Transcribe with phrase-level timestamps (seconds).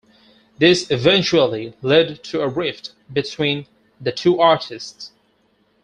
[0.57, 3.67] This eventually led to a rift between
[3.99, 5.11] the two artists.